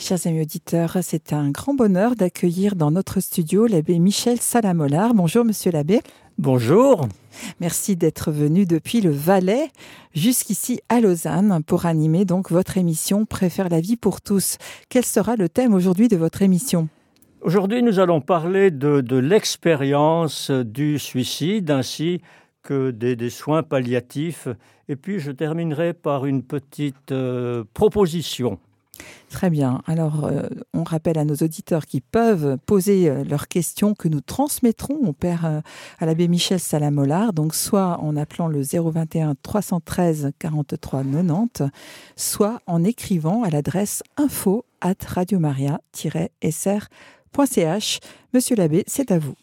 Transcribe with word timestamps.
Chers 0.00 0.26
amis 0.26 0.40
auditeurs, 0.40 0.96
c'est 1.02 1.34
un 1.34 1.50
grand 1.50 1.74
bonheur 1.74 2.16
d'accueillir 2.16 2.74
dans 2.74 2.90
notre 2.90 3.20
studio 3.20 3.66
l'abbé 3.66 3.98
Michel 3.98 4.40
Salamolard. 4.40 5.12
Bonjour, 5.12 5.44
monsieur 5.44 5.70
l'abbé. 5.70 6.00
Bonjour. 6.38 7.06
Merci 7.60 7.96
d'être 7.96 8.30
venu 8.32 8.64
depuis 8.64 9.02
le 9.02 9.10
Valais 9.10 9.68
jusqu'ici 10.14 10.80
à 10.88 11.02
Lausanne 11.02 11.62
pour 11.66 11.84
animer 11.84 12.24
donc 12.24 12.50
votre 12.50 12.78
émission 12.78 13.26
Préfère 13.26 13.68
la 13.68 13.82
vie 13.82 13.98
pour 13.98 14.22
tous. 14.22 14.56
Quel 14.88 15.04
sera 15.04 15.36
le 15.36 15.50
thème 15.50 15.74
aujourd'hui 15.74 16.08
de 16.08 16.16
votre 16.16 16.40
émission? 16.40 16.88
Aujourd'hui, 17.42 17.82
nous 17.82 17.98
allons 17.98 18.22
parler 18.22 18.70
de, 18.70 19.16
l'expérience 19.16 20.50
du 20.50 20.98
suicide 20.98 21.70
ainsi 21.70 22.22
que 22.62 22.90
des, 22.90 23.30
soins 23.30 23.62
palliatifs. 23.62 24.48
Et 24.88 24.96
puis, 24.96 25.20
je 25.20 25.30
terminerai 25.30 25.92
par 25.92 26.24
une 26.24 26.42
petite 26.42 27.12
euh, 27.12 27.64
proposition. 27.74 28.58
Très 29.30 29.48
bien. 29.48 29.80
Alors, 29.86 30.24
euh, 30.24 30.48
on 30.74 30.82
rappelle 30.82 31.16
à 31.16 31.24
nos 31.24 31.36
auditeurs 31.36 31.86
qui 31.86 32.00
peuvent 32.00 32.58
poser 32.66 33.08
euh, 33.08 33.22
leurs 33.22 33.46
questions 33.46 33.94
que 33.94 34.08
nous 34.08 34.20
transmettrons 34.20 34.96
au 35.06 35.12
Père, 35.12 35.44
euh, 35.44 35.60
à 36.00 36.06
l'abbé 36.06 36.26
Michel 36.26 36.58
Salamolard, 36.58 37.32
donc 37.32 37.54
soit 37.54 38.00
en 38.00 38.16
appelant 38.16 38.48
le 38.48 38.62
021 38.62 39.36
313 39.40 40.32
43 40.38 41.04
90, 41.04 41.70
soit 42.16 42.60
en 42.66 42.82
écrivant 42.82 43.44
à 43.44 43.50
l'adresse 43.50 44.02
info 44.16 44.64
at 44.80 44.94
radiomaria-sr.ch. 45.06 48.00
Monsieur 48.34 48.56
l'abbé, 48.56 48.82
c'est 48.88 49.12
à 49.12 49.18
vous. 49.18 49.36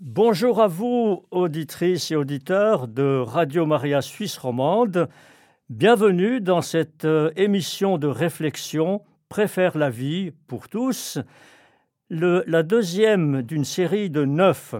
Bonjour 0.00 0.62
à 0.62 0.68
vous, 0.68 1.24
auditrices 1.32 2.12
et 2.12 2.16
auditeurs 2.16 2.88
de 2.88 3.18
Radio 3.18 3.66
Maria 3.66 4.00
Suisse 4.00 4.38
Romande. 4.38 5.06
Bienvenue 5.70 6.40
dans 6.40 6.62
cette 6.62 7.04
euh, 7.04 7.30
émission 7.36 7.98
de 7.98 8.06
réflexion 8.06 9.02
Préfère 9.28 9.76
la 9.76 9.90
vie 9.90 10.32
pour 10.46 10.70
tous, 10.70 11.18
la 12.08 12.62
deuxième 12.62 13.42
d'une 13.42 13.66
série 13.66 14.08
de 14.08 14.24
neuf. 14.24 14.74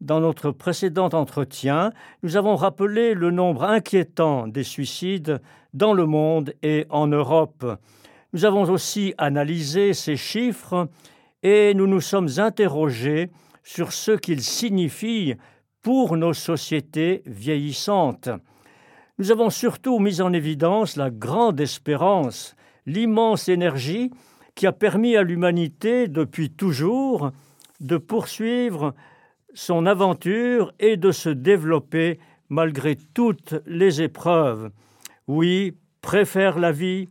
Dans 0.00 0.20
notre 0.20 0.52
précédent 0.52 1.08
entretien, 1.08 1.90
nous 2.22 2.36
avons 2.36 2.54
rappelé 2.54 3.14
le 3.14 3.32
nombre 3.32 3.64
inquiétant 3.64 4.46
des 4.46 4.62
suicides 4.62 5.40
dans 5.74 5.92
le 5.92 6.06
monde 6.06 6.54
et 6.62 6.86
en 6.88 7.08
Europe. 7.08 7.66
Nous 8.32 8.44
avons 8.44 8.70
aussi 8.70 9.14
analysé 9.18 9.92
ces 9.92 10.16
chiffres 10.16 10.88
et 11.42 11.74
nous 11.74 11.88
nous 11.88 12.00
sommes 12.00 12.28
interrogés 12.36 13.28
sur 13.64 13.92
ce 13.92 14.12
qu'ils 14.12 14.44
signifient 14.44 15.34
pour 15.82 16.16
nos 16.16 16.32
sociétés 16.32 17.24
vieillissantes. 17.26 18.28
Nous 19.20 19.32
avons 19.32 19.50
surtout 19.50 19.98
mis 19.98 20.20
en 20.20 20.32
évidence 20.32 20.94
la 20.94 21.10
grande 21.10 21.60
espérance, 21.60 22.54
l'immense 22.86 23.48
énergie 23.48 24.12
qui 24.54 24.64
a 24.64 24.72
permis 24.72 25.16
à 25.16 25.24
l'humanité 25.24 26.06
depuis 26.06 26.50
toujours 26.50 27.32
de 27.80 27.96
poursuivre 27.96 28.94
son 29.54 29.86
aventure 29.86 30.72
et 30.78 30.96
de 30.96 31.10
se 31.10 31.30
développer 31.30 32.20
malgré 32.48 32.96
toutes 33.12 33.56
les 33.66 34.02
épreuves. 34.02 34.70
Oui, 35.26 35.74
préfère 36.00 36.56
la 36.60 36.70
vie, 36.70 37.08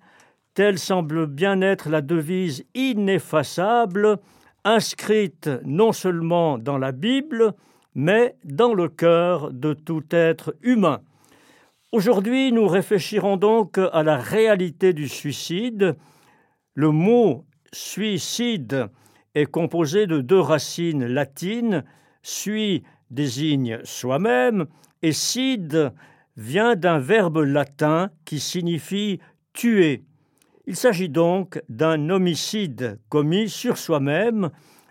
telle 0.53 0.79
semble 0.79 1.27
bien 1.27 1.59
être 1.59 1.89
la 1.89 2.01
devise 2.01 2.63
ineffaçable, 2.73 4.17
inscrite 4.63 5.49
non 5.65 5.91
seulement 5.91 6.57
dans 6.57 6.77
la 6.77 6.93
Bible, 6.93 7.53
mais 7.95 8.37
dans 8.45 8.73
le 8.73 8.87
cœur 8.87 9.51
de 9.51 9.73
tout 9.73 10.05
être 10.11 10.55
humain. 10.61 11.01
Aujourd'hui, 11.93 12.51
nous 12.51 12.67
réfléchirons 12.67 13.37
donc 13.37 13.77
à 13.77 14.03
la 14.03 14.17
réalité 14.17 14.91
du 14.91 15.07
suicide. 15.07 15.95
Le 16.73 16.91
mot 16.91 17.45
suicide 17.71 18.87
est 19.35 19.45
composé 19.45 20.05
de 20.05 20.19
deux 20.19 20.39
racines 20.39 21.05
latines. 21.05 21.85
Sui 22.23 22.83
désigne 23.09 23.79
soi-même 23.85 24.65
et 25.01 25.13
cide 25.13 25.93
vient 26.35 26.75
d'un 26.75 26.99
verbe 26.99 27.37
latin 27.37 28.09
qui 28.25 28.41
signifie 28.41 29.21
tuer. 29.53 30.03
Il 30.65 30.75
s'agit 30.75 31.09
donc 31.09 31.61
d'un 31.69 32.09
homicide 32.09 32.99
commis 33.07 33.47
sur 33.47 33.77
soi-même, 33.77 34.49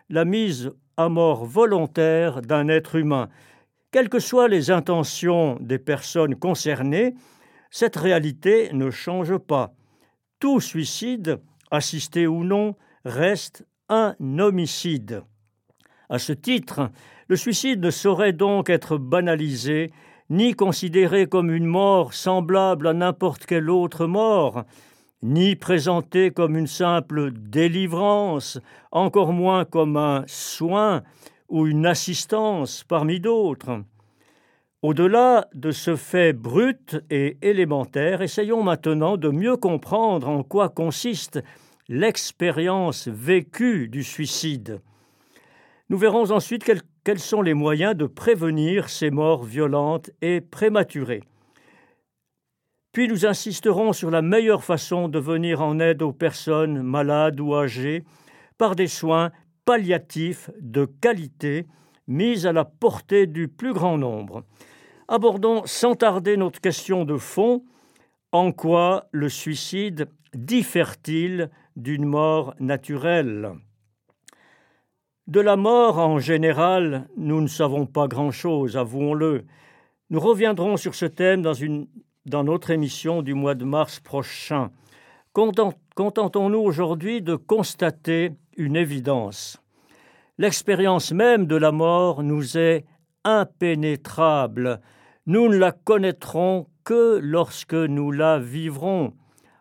la 0.08 0.24
mise 0.24 0.70
à 0.96 1.10
mort 1.10 1.44
volontaire 1.44 2.40
d'un 2.40 2.68
être 2.68 2.94
humain. 2.94 3.28
Quelles 3.90 4.08
que 4.08 4.18
soient 4.18 4.48
les 4.48 4.70
intentions 4.70 5.56
des 5.60 5.78
personnes 5.78 6.34
concernées, 6.36 7.14
cette 7.70 7.96
réalité 7.96 8.70
ne 8.72 8.90
change 8.90 9.36
pas. 9.38 9.72
Tout 10.40 10.60
suicide, 10.60 11.40
assisté 11.70 12.26
ou 12.26 12.44
non, 12.44 12.74
reste 13.04 13.66
un 13.88 14.14
homicide. 14.38 15.22
À 16.08 16.18
ce 16.18 16.32
titre, 16.32 16.90
le 17.28 17.36
suicide 17.36 17.82
ne 17.82 17.90
saurait 17.90 18.32
donc 18.32 18.70
être 18.70 18.98
banalisé 18.98 19.90
ni 20.30 20.54
considéré 20.54 21.26
comme 21.26 21.50
une 21.50 21.66
mort 21.66 22.12
semblable 22.12 22.88
à 22.88 22.92
n'importe 22.92 23.46
quelle 23.46 23.70
autre 23.70 24.06
mort, 24.06 24.64
ni 25.22 25.56
présenté 25.56 26.30
comme 26.30 26.56
une 26.56 26.66
simple 26.66 27.30
délivrance, 27.32 28.60
encore 28.90 29.32
moins 29.32 29.64
comme 29.64 29.96
un 29.96 30.24
soin 30.26 31.02
ou 31.48 31.66
une 31.66 31.86
assistance 31.86 32.84
parmi 32.84 33.20
d'autres. 33.20 33.82
Au-delà 34.82 35.48
de 35.54 35.70
ce 35.70 35.96
fait 35.96 36.32
brut 36.32 36.96
et 37.10 37.38
élémentaire, 37.42 38.22
essayons 38.22 38.62
maintenant 38.62 39.16
de 39.16 39.30
mieux 39.30 39.56
comprendre 39.56 40.28
en 40.28 40.42
quoi 40.42 40.68
consiste 40.68 41.42
l'expérience 41.88 43.08
vécue 43.08 43.88
du 43.88 44.04
suicide. 44.04 44.80
Nous 45.88 45.98
verrons 45.98 46.30
ensuite 46.30 46.64
quels, 47.04 47.18
sont 47.18 47.42
les 47.42 47.54
moyens 47.54 47.96
de 47.96 48.06
prévenir 48.06 48.88
ces 48.88 49.10
morts 49.10 49.44
violentes 49.44 50.10
et 50.20 50.40
prématurées. 50.40 51.22
Puis 52.92 53.08
nous 53.08 53.26
insisterons 53.26 53.92
sur 53.92 54.10
la 54.10 54.22
meilleure 54.22 54.64
façon 54.64 55.08
de 55.08 55.18
venir 55.18 55.62
en 55.62 55.78
aide 55.78 56.02
aux 56.02 56.12
personnes 56.12 56.82
malades 56.82 57.40
ou 57.40 57.54
âgées 57.54 58.04
par 58.58 58.74
des 58.74 58.88
soins 58.88 59.30
palliatifs 59.66 60.50
de 60.60 60.86
qualité 60.86 61.66
mis 62.08 62.46
à 62.46 62.52
la 62.52 62.64
portée 62.64 63.26
du 63.26 63.48
plus 63.48 63.74
grand 63.74 63.98
nombre. 63.98 64.44
Abordons 65.08 65.62
sans 65.66 65.94
tarder 65.94 66.38
notre 66.38 66.60
question 66.60 67.04
de 67.04 67.18
fond. 67.18 67.64
En 68.32 68.52
quoi 68.52 69.08
le 69.12 69.28
suicide 69.28 70.08
diffère-t-il 70.34 71.50
d'une 71.76 72.06
mort 72.06 72.54
naturelle? 72.60 73.52
De 75.26 75.40
la 75.40 75.56
mort 75.56 75.98
en 75.98 76.20
général, 76.20 77.08
nous 77.16 77.40
ne 77.40 77.48
savons 77.48 77.86
pas 77.86 78.06
grand-chose, 78.06 78.76
avouons-le. 78.76 79.44
Nous 80.10 80.20
reviendrons 80.20 80.76
sur 80.76 80.94
ce 80.94 81.06
thème 81.06 81.42
dans, 81.42 82.44
notre 82.44 82.70
émission 82.70 83.22
du 83.22 83.34
mois 83.34 83.56
de 83.56 83.64
mars 83.64 83.98
prochain. 83.98 84.70
Contentons-nous 85.96 86.58
aujourd'hui 86.58 87.22
de 87.22 87.36
constater 87.36 88.32
une 88.58 88.76
évidence. 88.76 89.62
L'expérience 90.36 91.10
même 91.10 91.46
de 91.46 91.56
la 91.56 91.72
mort 91.72 92.22
nous 92.22 92.58
est 92.58 92.84
impénétrable. 93.24 94.82
Nous 95.24 95.48
ne 95.48 95.56
la 95.56 95.72
connaîtrons 95.72 96.66
que 96.84 97.18
lorsque 97.22 97.72
nous 97.72 98.12
la 98.12 98.38
vivrons. 98.38 99.14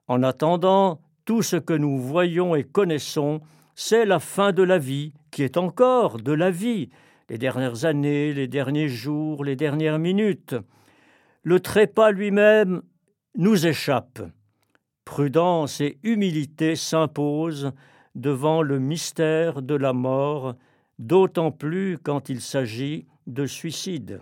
En 0.10 0.24
attendant, 0.24 1.00
tout 1.24 1.42
ce 1.42 1.56
que 1.56 1.72
nous 1.72 2.00
voyons 2.00 2.54
et 2.54 2.66
connaissons, 2.66 3.40
c'est 3.74 4.04
la 4.04 4.20
fin 4.20 4.52
de 4.52 4.62
la 4.62 4.78
vie, 4.78 5.14
qui 5.32 5.42
est 5.42 5.56
encore 5.56 6.18
de 6.18 6.34
la 6.34 6.52
vie, 6.52 6.90
les 7.30 7.38
dernières 7.38 7.86
années, 7.86 8.34
les 8.34 8.50
derniers 8.50 8.90
jours, 8.90 9.46
les 9.46 9.56
dernières 9.56 10.00
minutes. 10.00 10.54
Le 11.44 11.62
trépas 11.62 12.12
lui-même 12.12 12.82
nous 13.38 13.66
échappe. 13.66 14.20
Prudence 15.06 15.82
et 15.82 16.00
humilité 16.04 16.76
s'imposent 16.76 17.72
devant 18.16 18.62
le 18.62 18.80
mystère 18.80 19.62
de 19.62 19.76
la 19.76 19.94
mort, 19.94 20.56
d'autant 21.00 21.52
plus 21.52 21.98
quand 21.98 22.30
il 22.30 22.42
s'agit 22.42 23.06
de 23.28 23.46
suicide. 23.46 24.20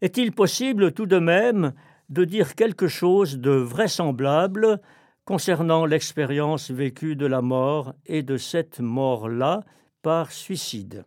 Est-il 0.00 0.32
possible 0.32 0.92
tout 0.92 1.06
de 1.06 1.18
même 1.18 1.72
de 2.08 2.24
dire 2.24 2.54
quelque 2.54 2.88
chose 2.88 3.38
de 3.38 3.52
vraisemblable 3.52 4.80
concernant 5.24 5.86
l'expérience 5.86 6.70
vécue 6.70 7.14
de 7.14 7.26
la 7.26 7.40
mort 7.40 7.94
et 8.06 8.22
de 8.22 8.36
cette 8.36 8.80
mort-là 8.80 9.62
par 10.02 10.32
suicide? 10.32 11.04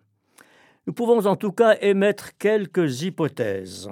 Nous 0.87 0.93
pouvons 0.93 1.25
en 1.25 1.35
tout 1.35 1.51
cas 1.51 1.77
émettre 1.81 2.37
quelques 2.37 3.01
hypothèses. 3.01 3.89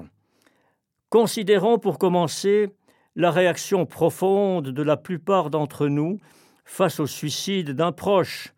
Considérons 1.09 1.79
pour 1.79 1.99
commencer 1.99 2.69
la 3.15 3.31
réaction 3.31 3.85
profonde 3.85 4.69
de 4.69 4.83
la 4.83 4.97
plupart 4.97 5.49
d'entre 5.49 5.87
nous 5.87 6.19
face 6.65 6.99
au 6.99 7.07
suicide 7.07 7.71
d'un 7.71 7.91
proche. 7.91 8.53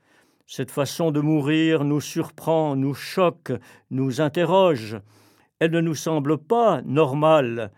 Cette 0.48 0.72
façon 0.72 1.12
de 1.12 1.20
mourir 1.20 1.84
nous 1.84 2.02
surprend, 2.02 2.76
nous 2.76 2.94
choque, 2.94 3.52
nous 3.90 4.22
interroge. 4.22 4.98
Elle 5.60 5.72
ne 5.72 5.82
nous 5.82 5.96
semble 5.96 6.38
pas 6.38 6.82
normale. 6.84 7.72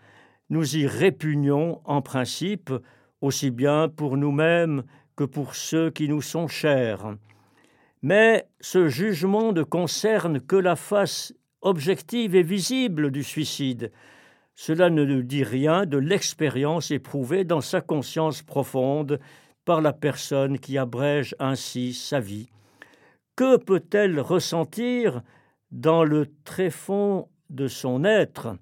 Nous 0.50 0.76
y 0.76 0.86
répugnons 0.86 1.80
en 1.84 2.02
principe, 2.02 2.72
aussi 3.20 3.50
bien 3.50 3.88
pour 3.88 4.16
nous-mêmes 4.16 4.84
que 5.16 5.24
pour 5.24 5.54
ceux 5.54 5.90
qui 5.90 6.08
nous 6.08 6.22
sont 6.22 6.46
chers. 6.46 7.16
Mais 8.02 8.48
ce 8.60 8.88
jugement 8.88 9.52
ne 9.52 9.62
concerne 9.62 10.40
que 10.40 10.56
la 10.56 10.76
face 10.76 11.34
objective 11.62 12.36
et 12.36 12.42
visible 12.42 13.10
du 13.10 13.24
suicide. 13.24 13.90
Cela 14.60 14.90
ne 14.90 15.04
nous 15.04 15.22
dit 15.22 15.44
rien 15.44 15.86
de 15.86 15.98
l'expérience 15.98 16.90
éprouvée 16.90 17.44
dans 17.44 17.60
sa 17.60 17.80
conscience 17.80 18.42
profonde 18.42 19.20
par 19.64 19.80
la 19.80 19.92
personne 19.92 20.58
qui 20.58 20.78
abrège 20.78 21.36
ainsi 21.38 21.94
sa 21.94 22.18
vie. 22.18 22.48
Que 23.36 23.56
peut-elle 23.56 24.18
ressentir 24.18 25.22
dans 25.70 26.02
le 26.02 26.26
tréfonds 26.42 27.28
de 27.50 27.68
son 27.68 28.02
être? 28.04 28.56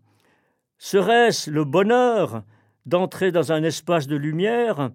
Serait-ce 0.76 1.50
le 1.50 1.64
bonheur 1.64 2.42
d'entrer 2.84 3.32
dans 3.32 3.50
un 3.52 3.62
espace 3.62 4.06
de 4.06 4.16
lumière, 4.16 4.90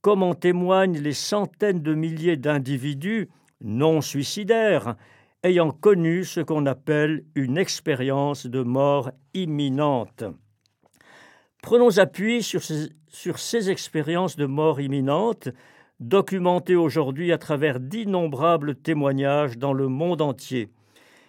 comme 0.00 0.24
en 0.24 0.34
témoignent 0.34 0.98
les 0.98 1.12
centaines 1.12 1.80
de 1.80 1.94
milliers 1.94 2.36
d'individus 2.36 3.28
non 3.60 4.00
suicidaires 4.00 4.96
ayant 5.42 5.70
connu 5.70 6.24
ce 6.24 6.40
qu'on 6.40 6.66
appelle 6.66 7.24
une 7.34 7.56
expérience 7.56 8.46
de 8.46 8.62
mort 8.62 9.10
imminente. 9.32 10.24
Prenons 11.62 11.98
appui 11.98 12.42
sur 12.42 12.62
ces, 12.62 13.70
expériences 13.70 14.36
de 14.36 14.46
mort 14.46 14.80
imminente, 14.80 15.48
documentées 15.98 16.76
aujourd'hui 16.76 17.32
à 17.32 17.38
travers 17.38 17.80
d'innombrables 17.80 18.74
témoignages 18.74 19.58
dans 19.58 19.72
le 19.72 19.88
monde 19.88 20.22
entier. 20.22 20.70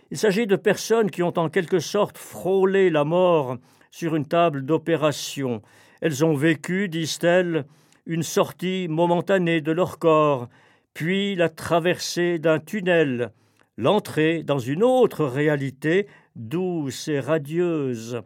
Il 0.10 0.18
s'agit 0.18 0.48
de 0.48 0.56
personnes 0.58 1.10
qui 1.10 1.24
ont 1.24 1.38
en 1.38 1.50
quelque 1.50 1.80
sorte 1.80 2.18
frôlé 2.18 2.90
la 2.90 3.06
mort 3.06 3.58
sur 3.92 4.16
une 4.16 4.26
table 4.26 4.66
d'opération. 4.66 5.62
Elles 6.02 6.26
ont 6.26 6.34
vécu, 6.34 6.90
disent-elles, 6.90 7.66
une 8.06 8.24
sortie 8.24 8.88
momentanée 8.90 9.62
de 9.62 9.72
leur 9.72 10.00
corps, 10.00 10.50
puis 10.94 11.36
la 11.36 11.50
traversée 11.50 12.40
d'un 12.40 12.60
tunnel, 12.60 13.32
l'entrée 13.78 14.44
dans 14.44 14.60
une 14.60 14.84
autre 14.84 15.26
réalité 15.26 16.08
douce 16.36 17.08
et 17.08 17.20
radieuse, 17.20 18.22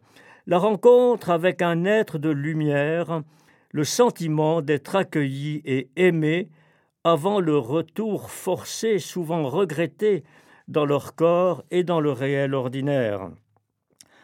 la 0.47 0.57
rencontre 0.57 1.29
avec 1.29 1.61
un 1.61 1.85
être 1.85 2.17
de 2.17 2.29
lumière, 2.29 3.21
le 3.71 3.83
sentiment 3.83 4.61
d'être 4.61 4.95
accueilli 4.95 5.61
et 5.65 5.89
aimé 5.95 6.49
avant 7.03 7.39
le 7.39 7.57
retour 7.57 8.29
forcé, 8.31 8.99
souvent 8.99 9.47
regretté, 9.49 10.23
dans 10.67 10.85
leur 10.85 11.15
corps 11.15 11.63
et 11.71 11.83
dans 11.83 11.99
le 11.99 12.11
réel 12.11 12.53
ordinaire. 12.53 13.29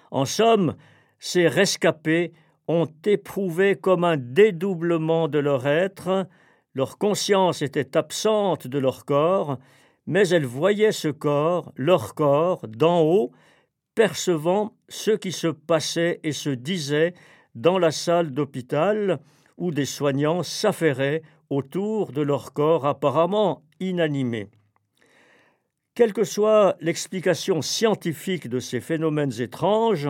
En 0.09 0.25
somme, 0.25 0.75
ces 1.19 1.47
rescapés 1.47 2.33
ont 2.67 2.87
éprouvé 3.05 3.75
comme 3.75 4.03
un 4.03 4.17
dédoublement 4.17 5.27
de 5.27 5.39
leur 5.39 5.67
être, 5.67 6.27
leur 6.73 6.97
conscience 6.97 7.61
était 7.61 7.97
absente 7.97 8.67
de 8.67 8.79
leur 8.79 9.05
corps, 9.05 9.59
mais 10.05 10.27
elles 10.29 10.45
voyaient 10.45 10.91
ce 10.91 11.07
corps, 11.07 11.71
leur 11.75 12.15
corps, 12.15 12.67
d'en 12.67 13.01
haut, 13.01 13.31
percevant 13.95 14.73
ce 14.89 15.11
qui 15.11 15.31
se 15.31 15.47
passait 15.47 16.19
et 16.23 16.31
se 16.31 16.49
disait 16.49 17.13
dans 17.55 17.77
la 17.77 17.91
salle 17.91 18.31
d'hôpital 18.31 19.19
où 19.57 19.71
des 19.71 19.85
soignants 19.85 20.43
s'affairaient 20.43 21.21
autour 21.49 22.11
de 22.13 22.21
leur 22.21 22.53
corps 22.53 22.85
apparemment 22.85 23.63
inanimé. 23.79 24.47
Quelle 25.93 26.13
que 26.13 26.23
soit 26.23 26.77
l'explication 26.79 27.61
scientifique 27.61 28.47
de 28.47 28.59
ces 28.59 28.79
phénomènes 28.79 29.41
étranges, 29.41 30.09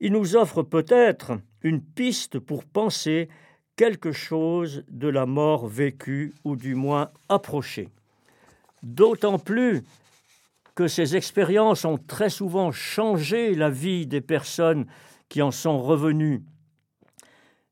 il 0.00 0.12
nous 0.12 0.36
offre 0.36 0.62
peut-être 0.62 1.32
une 1.62 1.82
piste 1.82 2.38
pour 2.38 2.64
penser 2.64 3.28
quelque 3.76 4.12
chose 4.12 4.84
de 4.88 5.08
la 5.08 5.24
mort 5.24 5.66
vécue 5.66 6.34
ou 6.44 6.56
du 6.56 6.74
moins 6.74 7.10
approchée. 7.28 7.88
D'autant 8.82 9.38
plus 9.38 9.82
que 10.74 10.86
ces 10.86 11.16
expériences 11.16 11.84
ont 11.84 11.98
très 11.98 12.30
souvent 12.30 12.70
changé 12.70 13.54
la 13.54 13.70
vie 13.70 14.06
des 14.06 14.20
personnes 14.20 14.86
qui 15.28 15.42
en 15.42 15.50
sont 15.50 15.82
revenues. 15.82 16.44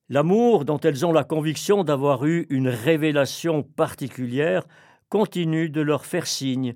L'amour 0.09 0.65
dont 0.65 0.79
elles 0.79 1.05
ont 1.05 1.13
la 1.13 1.25
conviction 1.25 1.85
d'avoir 1.85 2.27
eu 2.27 2.47
une 2.51 2.69
révélation 2.69 3.63
particulière 3.63 4.67
continue 5.09 5.69
de 5.69 5.81
leur 5.81 6.05
faire 6.05 6.27
signe. 6.27 6.75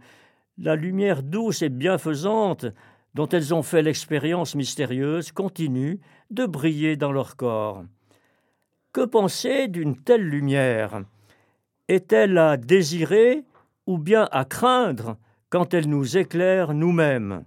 La 0.59 0.77
lumière 0.77 1.23
douce 1.23 1.63
et 1.63 1.69
bienfaisante 1.69 2.67
dont 3.15 3.29
elles 3.29 3.55
ont 3.55 3.63
fait 3.63 3.83
l'expérience 3.83 4.55
mystérieuse 4.55 5.33
continue 5.33 6.01
de 6.31 6.47
briller 6.47 6.97
dans 6.97 7.13
leur 7.13 7.37
corps. 7.37 7.85
Que 8.93 9.05
penser 9.05 9.69
d'une 9.69 9.97
telle 9.97 10.29
lumière? 10.29 11.03
Est-elle 11.89 12.39
à 12.39 12.57
désirer 12.57 13.45
ou 13.87 13.99
bien 13.99 14.29
à 14.33 14.45
craindre 14.45 15.17
quand 15.49 15.75
elle 15.75 15.89
nous 15.89 16.17
éclaire 16.17 16.75
nous-mêmes 16.75 17.45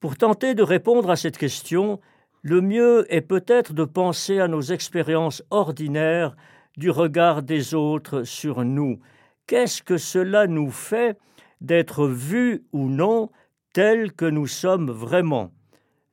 Pour 0.00 0.16
tenter 0.16 0.54
de 0.54 0.62
répondre 0.62 1.10
à 1.10 1.16
cette 1.16 1.38
question, 1.38 2.00
le 2.42 2.60
mieux 2.60 3.06
est 3.12 3.20
peut-être 3.20 3.72
de 3.72 3.84
penser 3.84 4.40
à 4.40 4.48
nos 4.48 4.62
expériences 4.62 5.44
ordinaires 5.50 6.34
du 6.76 6.90
regard 6.90 7.42
des 7.42 7.74
autres 7.74 8.24
sur 8.24 8.64
nous. 8.64 8.98
Qu'est-ce 9.46 9.82
que 9.82 9.96
cela 9.96 10.46
nous 10.46 10.70
fait 10.70 11.18
d'être 11.60 12.06
vus 12.06 12.64
ou 12.72 12.88
non 12.88 13.30
tels 13.72 14.12
que 14.12 14.24
nous 14.24 14.46
sommes 14.46 14.90
vraiment? 14.90 15.52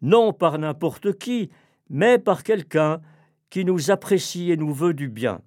Non 0.02 0.34
par 0.34 0.60
n'importe 0.60 1.18
qui, 1.18 1.50
mais 1.90 2.20
par 2.20 2.44
quelqu'un 2.44 3.02
qui 3.50 3.66
nous 3.66 3.92
apprécie 3.92 4.52
et 4.52 4.58
nous 4.58 4.74
veut 4.74 4.94
du 4.94 5.10
bien. 5.10 5.42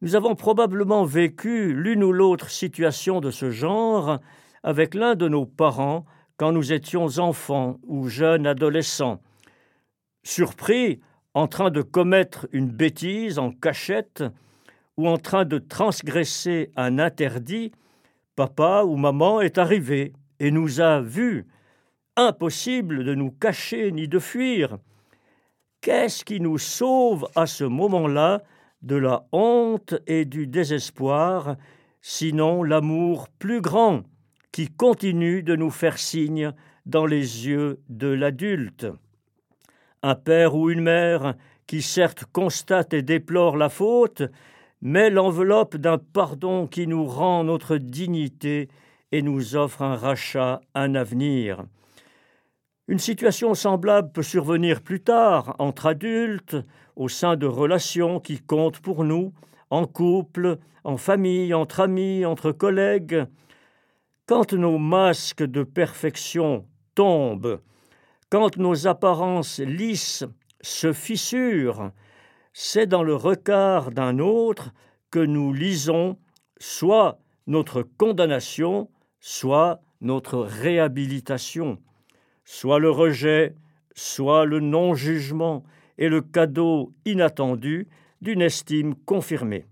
Nous 0.00 0.14
avons 0.14 0.36
probablement 0.36 1.04
vécu 1.04 1.74
l'une 1.74 2.04
ou 2.04 2.12
l'autre 2.12 2.50
situation 2.50 3.20
de 3.20 3.32
ce 3.32 3.50
genre 3.50 4.20
avec 4.62 4.94
l'un 4.94 5.16
de 5.16 5.26
nos 5.28 5.44
parents 5.44 6.04
quand 6.36 6.52
nous 6.52 6.72
étions 6.72 7.18
enfants 7.18 7.80
ou 7.82 8.08
jeunes 8.08 8.46
adolescents. 8.46 9.20
Surpris, 10.22 11.00
en 11.34 11.48
train 11.48 11.70
de 11.70 11.82
commettre 11.82 12.46
une 12.52 12.68
bêtise 12.68 13.40
en 13.40 13.50
cachette 13.50 14.22
ou 14.96 15.08
en 15.08 15.18
train 15.18 15.44
de 15.44 15.58
transgresser 15.58 16.70
un 16.76 17.00
interdit, 17.00 17.72
papa 18.36 18.84
ou 18.84 18.96
maman 18.96 19.40
est 19.40 19.58
arrivé 19.58 20.12
et 20.38 20.52
nous 20.52 20.80
a 20.80 21.00
vus. 21.00 21.44
Impossible 22.14 23.02
de 23.02 23.16
nous 23.16 23.32
cacher 23.32 23.90
ni 23.90 24.06
de 24.06 24.20
fuir. 24.20 24.78
Qu'est-ce 25.80 26.24
qui 26.24 26.40
nous 26.40 26.58
sauve 26.58 27.28
à 27.34 27.46
ce 27.46 27.64
moment-là 27.64 28.42
de 28.82 28.96
la 28.96 29.26
honte 29.32 29.94
et 30.06 30.24
du 30.24 30.46
désespoir, 30.46 31.56
sinon 32.00 32.62
l'amour 32.62 33.28
plus 33.38 33.60
grand 33.60 34.02
qui 34.52 34.68
continue 34.68 35.42
de 35.42 35.56
nous 35.56 35.70
faire 35.70 35.98
signe 35.98 36.52
dans 36.86 37.06
les 37.06 37.46
yeux 37.46 37.80
de 37.88 38.08
l'adulte. 38.08 38.86
Un 40.02 40.14
père 40.14 40.54
ou 40.54 40.70
une 40.70 40.80
mère 40.80 41.34
qui 41.66 41.82
certes 41.82 42.24
constate 42.32 42.94
et 42.94 43.02
déplore 43.02 43.56
la 43.56 43.68
faute, 43.68 44.22
mais 44.80 45.10
l'enveloppe 45.10 45.76
d'un 45.76 45.98
pardon 45.98 46.66
qui 46.66 46.86
nous 46.86 47.04
rend 47.04 47.44
notre 47.44 47.76
dignité 47.76 48.68
et 49.12 49.22
nous 49.22 49.56
offre 49.56 49.82
un 49.82 49.96
rachat, 49.96 50.60
un 50.74 50.94
avenir. 50.94 51.64
Une 52.88 52.98
situation 52.98 53.52
semblable 53.52 54.12
peut 54.12 54.22
survenir 54.22 54.80
plus 54.80 55.02
tard, 55.02 55.54
entre 55.58 55.84
adultes, 55.84 56.56
au 56.96 57.10
sein 57.10 57.36
de 57.36 57.46
relations 57.46 58.18
qui 58.18 58.40
comptent 58.40 58.80
pour 58.80 59.04
nous, 59.04 59.34
en 59.68 59.86
couple, 59.86 60.56
en 60.84 60.96
famille, 60.96 61.52
entre 61.52 61.80
amis, 61.80 62.24
entre 62.24 62.50
collègues. 62.50 63.26
Quand 64.24 64.54
nos 64.54 64.78
masques 64.78 65.42
de 65.42 65.64
perfection 65.64 66.64
tombent, 66.94 67.60
quand 68.30 68.56
nos 68.56 68.86
apparences 68.86 69.58
lisses 69.58 70.24
se 70.62 70.94
fissurent, 70.94 71.90
c'est 72.54 72.86
dans 72.86 73.02
le 73.02 73.14
regard 73.14 73.90
d'un 73.90 74.18
autre 74.18 74.70
que 75.10 75.18
nous 75.18 75.52
lisons 75.52 76.16
soit 76.58 77.18
notre 77.46 77.82
condamnation, 77.82 78.88
soit 79.20 79.82
notre 80.00 80.38
réhabilitation 80.38 81.78
soit 82.50 82.78
le 82.78 82.90
rejet, 82.90 83.54
soit 83.94 84.46
le 84.46 84.58
non-jugement 84.58 85.64
et 85.98 86.08
le 86.08 86.22
cadeau 86.22 86.94
inattendu 87.04 87.88
d'une 88.22 88.40
estime 88.40 88.94
confirmée. 89.04 89.66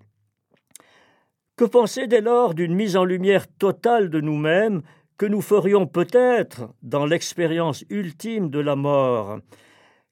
Que 1.56 1.64
penser 1.64 2.06
dès 2.06 2.20
lors 2.20 2.54
d'une 2.54 2.74
mise 2.74 2.98
en 2.98 3.06
lumière 3.06 3.48
totale 3.48 4.10
de 4.10 4.20
nous-mêmes 4.20 4.82
que 5.16 5.24
nous 5.24 5.40
ferions 5.40 5.86
peut-être 5.86 6.68
dans 6.82 7.06
l'expérience 7.06 7.82
ultime 7.88 8.50
de 8.50 8.60
la 8.60 8.76
mort? 8.76 9.38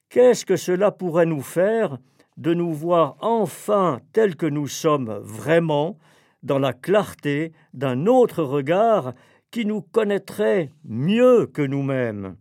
Qu'est-ce 0.09 0.47
que 0.47 0.57
cela 0.57 0.91
pourrait 0.91 1.27
nous 1.27 1.43
faire 1.43 1.99
de 2.39 2.55
nous 2.55 2.73
voir 2.73 3.19
enfin 3.21 4.01
tels 4.15 4.37
que 4.37 4.47
nous 4.47 4.69
sommes 4.69 5.19
vraiment, 5.23 5.99
dans 6.43 6.59
la 6.59 6.73
clarté 6.73 7.53
d'un 7.75 8.07
autre 8.07 8.43
regard 8.43 9.13
qui 9.51 9.67
nous 9.67 9.83
connaîtrait 9.83 10.71
mieux 10.83 11.45
que 11.47 11.61
nous-mêmes? 11.61 12.37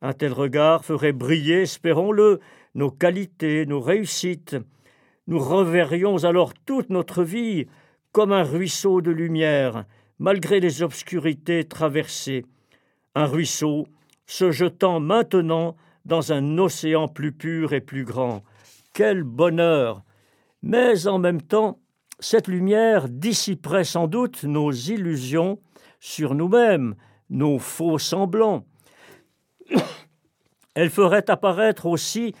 Un 0.00 0.12
tel 0.12 0.32
regard 0.32 0.84
ferait 0.84 1.12
briller, 1.12 1.62
espérons-le, 1.62 2.40
nos 2.74 2.90
qualités, 2.90 3.66
nos 3.66 3.80
réussites. 3.80 4.56
Nous 5.26 5.38
reverrions 5.38 6.24
alors 6.24 6.54
toute 6.54 6.90
notre 6.90 7.22
vie 7.22 7.66
comme 8.12 8.32
un 8.32 8.44
ruisseau 8.44 9.00
de 9.00 9.10
lumière, 9.10 9.84
malgré 10.18 10.60
les 10.60 10.82
obscurités 10.82 11.64
traversées. 11.64 12.46
Un 13.14 13.26
ruisseau 13.26 13.86
se 14.26 14.50
jetant 14.50 15.00
maintenant 15.00 15.76
dans 16.04 16.32
un 16.32 16.58
océan 16.58 17.08
plus 17.08 17.32
pur 17.32 17.72
et 17.72 17.80
plus 17.80 18.04
grand. 18.04 18.42
Quel 18.94 19.22
bonheur 19.24 20.02
Mais 20.62 21.06
en 21.06 21.18
même 21.18 21.42
temps, 21.42 21.80
cette 22.20 22.48
lumière 22.48 23.08
dissiperait 23.08 23.84
sans 23.84 24.06
doute 24.06 24.44
nos 24.44 24.70
illusions 24.70 25.58
sur 26.00 26.34
nous-mêmes, 26.34 26.94
nos 27.30 27.58
faux 27.58 27.98
semblants. 27.98 28.64
Elle 30.74 30.90
ferait 30.90 31.30
apparaître 31.30 31.86
aussi 31.86 32.34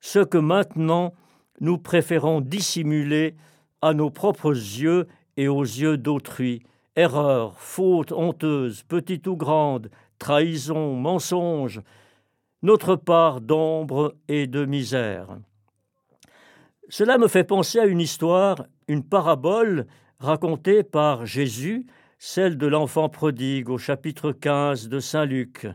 ce 0.00 0.18
que 0.18 0.38
maintenant 0.38 1.14
nous 1.60 1.78
préférons 1.78 2.40
dissimuler 2.40 3.36
à 3.82 3.94
nos 3.94 4.10
propres 4.10 4.52
yeux 4.52 5.06
et 5.36 5.48
aux 5.48 5.62
yeux 5.62 5.96
d'autrui. 5.96 6.62
Erreurs, 6.96 7.58
fautes 7.58 8.12
honteuses, 8.12 8.82
petites 8.84 9.26
ou 9.26 9.36
grandes, 9.36 9.90
trahisons, 10.18 10.94
mensonges, 10.94 11.80
notre 12.62 12.96
part 12.96 13.40
d'ombre 13.40 14.14
et 14.28 14.46
de 14.46 14.64
misère. 14.64 15.38
Cela 16.88 17.18
me 17.18 17.28
fait 17.28 17.44
penser 17.44 17.78
à 17.78 17.86
une 17.86 18.00
histoire, 18.00 18.64
une 18.88 19.02
parabole 19.02 19.86
racontée 20.18 20.82
par 20.82 21.26
Jésus, 21.26 21.86
celle 22.18 22.56
de 22.56 22.66
l'enfant 22.66 23.08
prodigue 23.08 23.68
au 23.68 23.78
chapitre 23.78 24.32
15 24.32 24.88
de 24.88 25.00
Saint 25.00 25.24
Luc. 25.24 25.66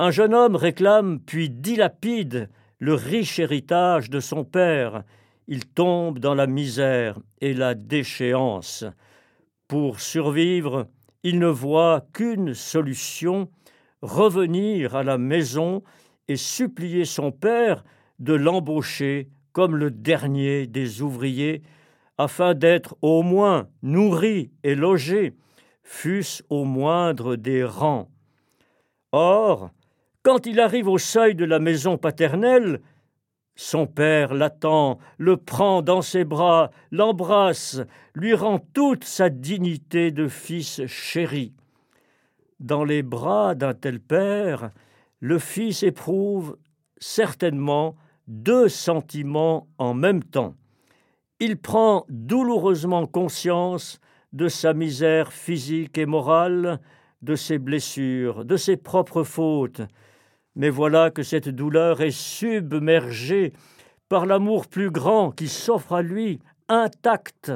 Un 0.00 0.12
jeune 0.12 0.32
homme 0.32 0.54
réclame 0.54 1.18
puis 1.18 1.50
dilapide 1.50 2.48
le 2.78 2.94
riche 2.94 3.40
héritage 3.40 4.10
de 4.10 4.20
son 4.20 4.44
père. 4.44 5.02
Il 5.48 5.66
tombe 5.66 6.20
dans 6.20 6.36
la 6.36 6.46
misère 6.46 7.18
et 7.40 7.52
la 7.52 7.74
déchéance. 7.74 8.84
Pour 9.66 9.98
survivre, 9.98 10.86
il 11.24 11.40
ne 11.40 11.48
voit 11.48 12.06
qu'une 12.12 12.54
solution, 12.54 13.50
revenir 14.00 14.94
à 14.94 15.02
la 15.02 15.18
maison 15.18 15.82
et 16.28 16.36
supplier 16.36 17.04
son 17.04 17.32
père 17.32 17.82
de 18.20 18.34
l'embaucher 18.34 19.28
comme 19.52 19.74
le 19.74 19.90
dernier 19.90 20.68
des 20.68 21.02
ouvriers, 21.02 21.62
afin 22.18 22.54
d'être 22.54 22.96
au 23.02 23.24
moins 23.24 23.68
nourri 23.82 24.52
et 24.62 24.76
logé, 24.76 25.34
fût-ce 25.82 26.44
au 26.50 26.64
moindre 26.64 27.34
des 27.34 27.64
rangs. 27.64 28.08
Or, 29.10 29.70
quand 30.28 30.44
il 30.44 30.60
arrive 30.60 30.88
au 30.88 30.98
seuil 30.98 31.34
de 31.34 31.46
la 31.46 31.58
maison 31.58 31.96
paternelle, 31.96 32.82
son 33.56 33.86
père 33.86 34.34
l'attend, 34.34 34.98
le 35.16 35.38
prend 35.38 35.80
dans 35.80 36.02
ses 36.02 36.24
bras, 36.24 36.70
l'embrasse, 36.90 37.80
lui 38.14 38.34
rend 38.34 38.58
toute 38.74 39.04
sa 39.04 39.30
dignité 39.30 40.10
de 40.10 40.28
fils 40.28 40.84
chéri. 40.84 41.54
Dans 42.60 42.84
les 42.84 43.02
bras 43.02 43.54
d'un 43.54 43.72
tel 43.72 44.00
père, 44.00 44.70
le 45.20 45.38
fils 45.38 45.82
éprouve 45.82 46.58
certainement 46.98 47.96
deux 48.26 48.68
sentiments 48.68 49.66
en 49.78 49.94
même 49.94 50.22
temps. 50.22 50.56
Il 51.40 51.56
prend 51.56 52.04
douloureusement 52.10 53.06
conscience 53.06 53.98
de 54.34 54.48
sa 54.48 54.74
misère 54.74 55.32
physique 55.32 55.96
et 55.96 56.04
morale, 56.04 56.80
de 57.22 57.34
ses 57.34 57.56
blessures, 57.56 58.44
de 58.44 58.58
ses 58.58 58.76
propres 58.76 59.24
fautes, 59.24 59.80
mais 60.58 60.70
voilà 60.70 61.12
que 61.12 61.22
cette 61.22 61.48
douleur 61.48 62.00
est 62.02 62.10
submergée 62.10 63.52
par 64.08 64.26
l'amour 64.26 64.66
plus 64.66 64.90
grand 64.90 65.30
qui 65.30 65.46
s'offre 65.46 65.92
à 65.92 66.02
lui, 66.02 66.40
intact. 66.68 67.52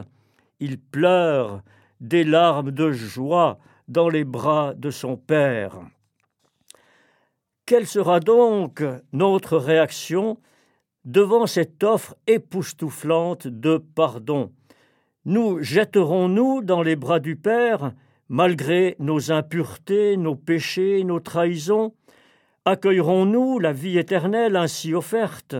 Il 0.60 0.78
pleure 0.78 1.62
des 2.00 2.22
larmes 2.22 2.70
de 2.70 2.92
joie 2.92 3.58
dans 3.88 4.08
les 4.08 4.22
bras 4.22 4.72
de 4.74 4.90
son 4.90 5.16
Père. 5.16 5.80
Quelle 7.66 7.88
sera 7.88 8.20
donc 8.20 8.84
notre 9.12 9.56
réaction 9.56 10.38
devant 11.04 11.48
cette 11.48 11.82
offre 11.82 12.14
époustouflante 12.28 13.48
de 13.48 13.78
pardon? 13.78 14.52
Nous 15.24 15.60
jetterons-nous 15.60 16.62
dans 16.62 16.82
les 16.82 16.94
bras 16.94 17.18
du 17.18 17.34
Père, 17.34 17.94
malgré 18.28 18.94
nos 19.00 19.32
impuretés, 19.32 20.16
nos 20.16 20.36
péchés, 20.36 21.02
nos 21.02 21.18
trahisons? 21.18 21.94
Accueillerons-nous 22.64 23.58
la 23.58 23.72
vie 23.72 23.98
éternelle 23.98 24.54
ainsi 24.54 24.94
offerte? 24.94 25.56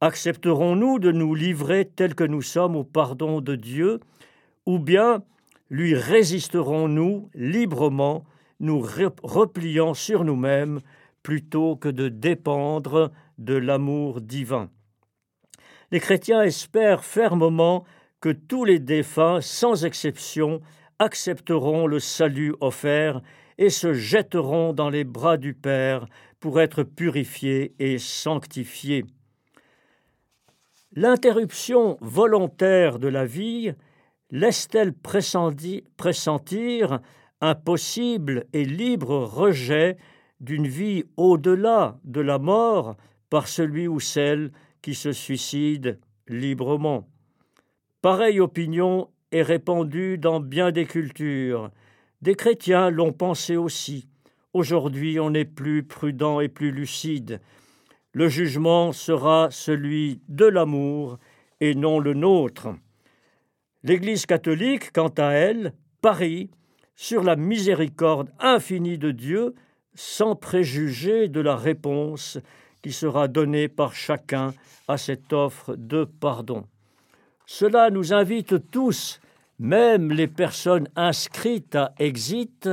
Accepterons-nous 0.00 0.98
de 0.98 1.12
nous 1.12 1.34
livrer 1.34 1.84
tels 1.84 2.14
que 2.14 2.24
nous 2.24 2.40
sommes 2.40 2.76
au 2.76 2.82
pardon 2.82 3.42
de 3.42 3.56
Dieu? 3.56 4.00
Ou 4.64 4.78
bien 4.78 5.22
lui 5.68 5.94
résisterons-nous 5.94 7.28
librement, 7.34 8.24
nous 8.58 8.80
repliant 9.22 9.92
sur 9.92 10.24
nous-mêmes 10.24 10.80
plutôt 11.22 11.76
que 11.76 11.90
de 11.90 12.08
dépendre 12.08 13.12
de 13.36 13.54
l'amour 13.54 14.22
divin? 14.22 14.70
Les 15.90 16.00
chrétiens 16.00 16.40
espèrent 16.40 17.04
fermement 17.04 17.84
que 18.22 18.30
tous 18.30 18.64
les 18.64 18.78
défunts, 18.78 19.42
sans 19.42 19.84
exception, 19.84 20.62
accepteront 20.98 21.86
le 21.86 21.98
salut 21.98 22.54
offert 22.60 23.20
et 23.58 23.70
se 23.70 23.92
jetteront 23.92 24.72
dans 24.72 24.90
les 24.90 25.04
bras 25.04 25.36
du 25.36 25.54
Père 25.54 26.06
pour 26.40 26.60
être 26.60 26.82
purifiés 26.82 27.74
et 27.78 27.98
sanctifiés. 27.98 29.04
L'interruption 30.94 31.96
volontaire 32.00 32.98
de 32.98 33.08
la 33.08 33.24
vie 33.24 33.72
laisse-t-elle 34.30 34.92
pressentir 34.92 37.00
un 37.40 37.54
possible 37.54 38.44
et 38.52 38.64
libre 38.64 39.16
rejet 39.16 39.96
d'une 40.40 40.66
vie 40.66 41.04
au-delà 41.16 41.98
de 42.04 42.20
la 42.20 42.38
mort 42.38 42.96
par 43.30 43.48
celui 43.48 43.88
ou 43.88 44.00
celle 44.00 44.52
qui 44.82 44.94
se 44.94 45.12
suicide 45.12 45.98
librement? 46.28 47.08
Pareille 48.02 48.40
opinion 48.40 49.08
est 49.30 49.42
répandue 49.42 50.18
dans 50.18 50.40
bien 50.40 50.72
des 50.72 50.84
cultures, 50.84 51.70
des 52.22 52.36
chrétiens 52.36 52.88
l'ont 52.90 53.12
pensé 53.12 53.56
aussi. 53.56 54.08
Aujourd'hui, 54.54 55.18
on 55.18 55.34
est 55.34 55.44
plus 55.44 55.82
prudent 55.82 56.40
et 56.40 56.48
plus 56.48 56.70
lucide. 56.70 57.40
Le 58.12 58.28
jugement 58.28 58.92
sera 58.92 59.48
celui 59.50 60.20
de 60.28 60.44
l'amour 60.44 61.18
et 61.60 61.74
non 61.74 61.98
le 61.98 62.14
nôtre. 62.14 62.68
L'Église 63.82 64.26
catholique, 64.26 64.92
quant 64.92 65.12
à 65.18 65.32
elle, 65.32 65.72
parie 66.00 66.50
sur 66.94 67.24
la 67.24 67.34
miséricorde 67.34 68.30
infinie 68.38 68.98
de 68.98 69.10
Dieu 69.10 69.54
sans 69.94 70.36
préjuger 70.36 71.28
de 71.28 71.40
la 71.40 71.56
réponse 71.56 72.38
qui 72.82 72.92
sera 72.92 73.26
donnée 73.28 73.68
par 73.68 73.94
chacun 73.94 74.54
à 74.86 74.96
cette 74.96 75.32
offre 75.32 75.74
de 75.74 76.04
pardon. 76.04 76.66
Cela 77.46 77.90
nous 77.90 78.12
invite 78.12 78.70
tous 78.70 79.20
même 79.62 80.10
les 80.10 80.26
personnes 80.26 80.88
inscrites 80.96 81.76
à 81.76 81.94
Exit, 82.00 82.68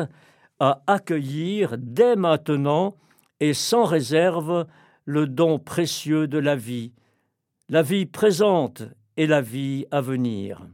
à 0.59 0.81
accueillir 0.87 1.75
dès 1.77 2.15
maintenant 2.15 2.95
et 3.39 3.53
sans 3.53 3.83
réserve 3.83 4.65
le 5.05 5.27
don 5.27 5.59
précieux 5.59 6.27
de 6.27 6.39
la 6.39 6.55
vie, 6.55 6.91
la 7.69 7.83
vie 7.83 8.07
présente 8.07 8.81
et 9.17 9.27
la 9.27 9.39
vie 9.39 9.85
à 9.91 10.01
venir. 10.01 10.65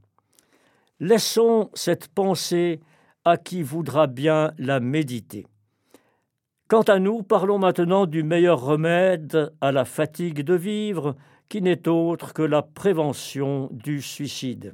Laissons 1.01 1.69
cette 1.74 2.07
pensée 2.07 2.79
à 3.25 3.36
qui 3.36 3.62
voudra 3.62 4.07
bien 4.07 4.53
la 4.57 4.79
méditer. 4.79 5.45
Quant 6.69 6.84
à 6.84 6.98
nous, 6.98 7.24
parlons 7.24 7.60
maintenant 7.60 8.05
du 8.05 8.24
meilleur 8.24 8.62
remède 8.62 9.51
à 9.60 9.74
la 9.74 9.84
fatigue 9.84 10.43
de 10.43 10.53
vivre, 10.53 11.17
qui 11.50 11.62
n'est 11.62 11.89
autre 11.89 12.31
que 12.31 12.41
la 12.41 12.62
prévention 12.62 13.69
du 13.74 14.01
suicide. 14.01 14.74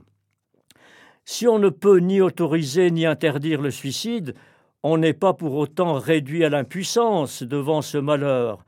Si 1.26 1.48
on 1.48 1.60
ne 1.60 1.70
peut 1.70 2.00
ni 2.00 2.22
autoriser 2.22 2.92
ni 2.92 3.06
interdire 3.06 3.62
le 3.62 3.72
suicide, 3.72 4.34
on 4.84 4.98
n'est 4.98 5.14
pas 5.14 5.34
pour 5.34 5.56
autant 5.56 5.94
réduit 5.94 6.44
à 6.44 6.50
l'impuissance 6.50 7.44
devant 7.44 7.82
ce 7.82 7.98
malheur. 7.98 8.66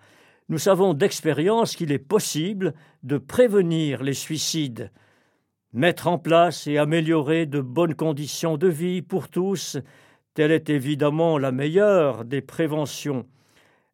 Nous 0.50 0.60
savons 0.60 0.93
d'expérience 0.93 1.75
qu'il 1.75 1.91
est 1.91 2.00
possible 2.00 2.74
de 3.01 3.17
prévenir 3.17 4.03
les 4.03 4.13
suicides. 4.13 4.91
Mettre 5.74 6.07
en 6.07 6.19
place 6.19 6.67
et 6.67 6.77
améliorer 6.77 7.48
de 7.48 7.60
bonnes 7.60 7.95
conditions 7.95 8.57
de 8.57 8.67
vie 8.67 9.01
pour 9.01 9.29
tous, 9.29 9.77
telle 10.36 10.51
est 10.51 10.69
évidemment 10.69 11.39
la 11.39 11.51
meilleure 11.51 12.25
des 12.25 12.41
préventions. 12.41 13.25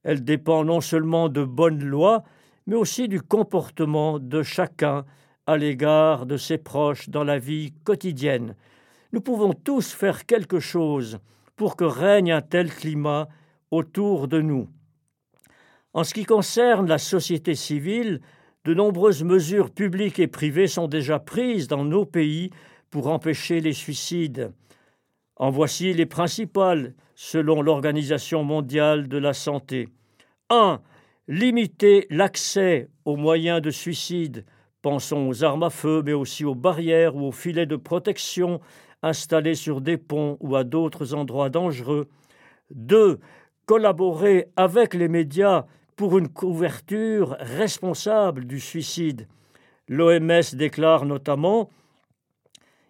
Elle 0.04 0.26
dépend 0.26 0.66
non 0.66 0.82
seulement 0.82 1.30
de 1.30 1.44
bonnes 1.44 1.84
lois, 1.84 2.24
mais 2.68 2.76
aussi 2.76 3.08
du 3.08 3.22
comportement 3.22 4.20
de 4.20 4.44
chacun 4.44 5.06
à 5.50 5.58
l'égard 5.58 6.28
de 6.28 6.38
ses 6.38 6.60
proches 6.60 7.10
dans 7.10 7.24
la 7.24 7.40
vie 7.40 7.74
quotidienne. 7.84 8.56
Nous 9.12 9.20
pouvons 9.20 9.54
tous 9.54 9.94
faire 9.94 10.28
quelque 10.28 10.60
chose 10.60 11.18
pour 11.56 11.76
que 11.76 11.86
règne 11.86 12.32
un 12.32 12.42
tel 12.42 12.72
climat 12.72 13.28
autour 13.72 14.28
de 14.28 14.42
nous. 14.42 14.70
En 15.94 16.04
ce 16.04 16.14
qui 16.14 16.24
concerne 16.24 16.88
la 16.88 17.00
société 17.00 17.56
civile, 17.56 18.22
de 18.64 18.76
nombreuses 18.76 19.24
mesures 19.24 19.72
publiques 19.72 20.20
et 20.20 20.28
privées 20.28 20.68
sont 20.68 20.88
déjà 20.88 21.18
prises 21.18 21.68
dans 21.68 21.84
nos 21.84 22.06
pays 22.06 22.52
pour 22.92 23.08
empêcher 23.08 23.60
les 23.60 23.74
suicides. 23.74 24.54
En 25.36 25.50
voici 25.50 25.94
les 25.94 26.06
principales 26.06 26.94
selon 27.16 27.64
l'Organisation 27.64 28.44
mondiale 28.44 29.08
de 29.08 29.18
la 29.18 29.34
santé. 29.34 29.90
1. 30.52 30.80
Limiter 31.28 32.06
l'accès 32.12 32.88
aux 33.04 33.16
moyens 33.16 33.64
de 33.64 33.72
suicide. 33.72 34.46
Pensons 34.82 35.28
aux 35.28 35.44
armes 35.44 35.64
à 35.64 35.70
feu, 35.70 36.02
mais 36.06 36.14
aussi 36.14 36.46
aux 36.46 36.56
barrières 36.56 37.16
ou 37.18 37.28
aux 37.28 37.34
filets 37.34 37.66
de 37.66 37.76
protection 37.76 38.62
installés 39.04 39.56
sur 39.56 39.82
des 39.82 39.98
ponts 39.98 40.38
ou 40.40 40.56
à 40.56 40.64
d'autres 40.64 41.14
endroits 41.14 41.50
dangereux. 41.50 42.08
2. 42.72 43.20
Collaborer 43.66 44.48
avec 44.56 44.94
les 44.94 45.10
médias 45.10 45.66
pour 45.98 46.18
une 46.18 46.30
couverture 46.30 47.36
responsable 47.42 48.46
du 48.46 48.62
suicide. 48.62 49.28
L'OMS 49.90 50.54
déclare 50.54 51.06
notamment 51.06 51.70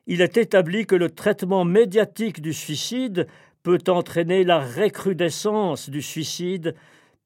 Il 0.06 0.22
est 0.22 0.38
établi 0.38 0.86
que 0.86 0.96
le 0.96 1.10
traitement 1.10 1.66
médiatique 1.66 2.40
du 2.40 2.54
suicide 2.54 3.26
peut 3.64 3.80
entraîner 3.88 4.44
la 4.44 4.60
recrudescence 4.60 5.90
du 5.90 6.04
suicide 6.04 6.76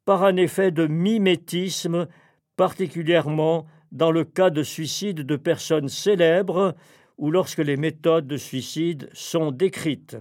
par 0.06 0.24
un 0.24 0.38
effet 0.38 0.72
de 0.72 0.88
mimétisme, 0.88 2.08
particulièrement 2.56 3.66
dans 3.94 4.12
le 4.12 4.26
cas 4.26 4.50
de 4.50 4.64
suicide 4.64 5.22
de 5.22 5.36
personnes 5.38 5.88
célèbres 5.88 6.76
ou 7.18 7.32
lorsque 7.32 7.60
les 7.60 7.78
méthodes 7.78 8.28
de 8.28 8.38
suicide 8.38 9.10
sont 9.14 9.52
décrites. 9.52 10.18